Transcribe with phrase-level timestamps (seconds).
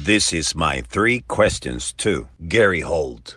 [0.00, 3.36] This is my three questions to Gary Holt.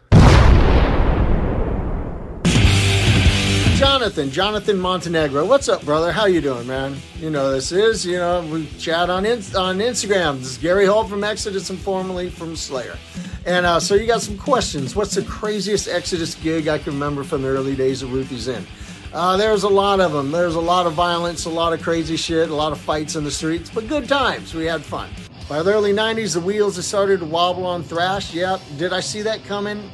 [3.75, 5.43] Jonathan, Jonathan Montenegro.
[5.43, 6.11] What's up, brother?
[6.11, 6.97] How you doing, man?
[7.17, 10.37] You know this is, you know, we chat on in, on Instagram.
[10.37, 12.95] This is Gary Holt from Exodus and formerly from Slayer.
[13.47, 14.95] And uh, so you got some questions.
[14.95, 18.67] What's the craziest Exodus gig I can remember from the early days of Ruthie's Inn?
[19.11, 20.31] Uh, there's a lot of them.
[20.31, 23.23] There's a lot of violence, a lot of crazy shit, a lot of fights in
[23.23, 24.53] the streets, but good times.
[24.53, 25.09] We had fun.
[25.51, 28.33] By the early 90s, the wheels had started to wobble on thrash.
[28.33, 28.61] Yep.
[28.77, 29.91] Did I see that coming?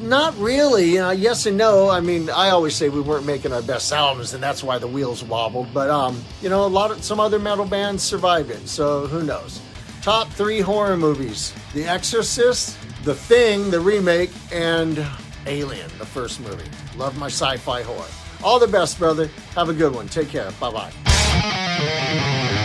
[0.00, 0.94] Not really.
[0.94, 1.90] Know, yes and no.
[1.90, 4.86] I mean, I always say we weren't making our best albums, and that's why the
[4.86, 5.74] wheels wobbled.
[5.74, 9.22] But um, you know, a lot of some other metal bands survived it, so who
[9.24, 9.60] knows?
[10.00, 15.06] Top three horror movies: The Exorcist, The Thing, the remake, and
[15.44, 16.64] Alien, the first movie.
[16.96, 18.08] Love my sci-fi horror.
[18.42, 19.28] All the best, brother.
[19.54, 20.08] Have a good one.
[20.08, 20.50] Take care.
[20.52, 22.64] Bye bye.